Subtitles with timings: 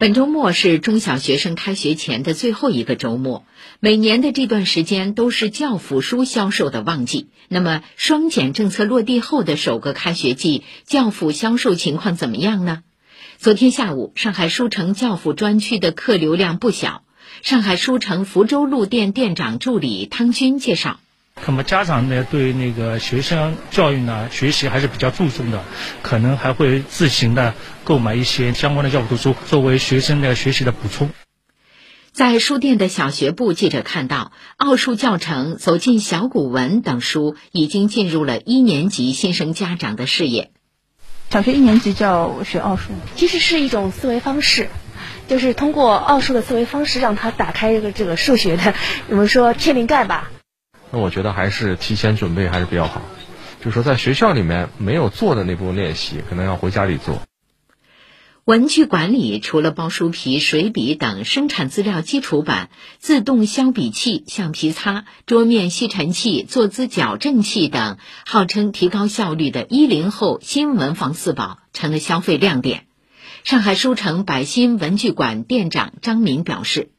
[0.00, 3.44] 本周末是中小学生开学前的最后一个周末，
[3.80, 7.28] 每年的这段时间都是教辅书销售的旺季。
[7.48, 12.82] 那么，双减政策落地后的首个开学季，教辅销售情况怎么样呢？
[13.36, 17.02] 昨天下午，上海书城教辅专区的客流量不小。
[17.42, 20.98] 上海书城福州路店店长助理汤军介绍。
[21.46, 25.64] 那么家长呢，对那个学生教育呢，学习还是比较注重的，
[26.02, 31.10] 可能还会自行的购买一些相关的教辅书，作为学生的学习的补充。
[32.12, 40.50] 在书店的小学部，记者看到奥数教程、走进小古文等书已经进入了一年级新生家长的视野。
[41.30, 44.68] 小学一年级就要学奥数，其实是一种思维方式，
[45.26, 48.74] 就是通过奥数的思维方式，让他打开这个这个数学的，
[49.08, 50.30] 我们说天灵盖吧。
[50.90, 53.02] 那我觉得还是提前准备还是比较好，
[53.60, 57.22] 就是说在学校里面没有做的那部分练习，可能要回家里做。
[58.46, 72.86] 文具馆里除了包书皮、水笔等生产资料基础版、自动削笔器、橡皮擦、桌面吸尘器、坐姿矫正器等，号称提高效率的一零后新文房四宝成了消费亮点。
[73.44, 76.90] 上海书城百新文具馆店长张明表示。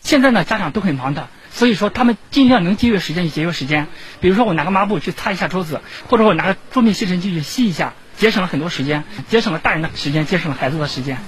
[0.00, 1.28] 现在呢，家长都很忙的，
[1.58, 3.88] 所以说他们尽量能节约时间就节约时间。
[4.20, 11.18] 比如说，我拿个抹布去擦一下桌子，或者我拿个桌面吸尘器去吸一下，节省了很多时间，节省了大人的时间，节省了孩子的时间。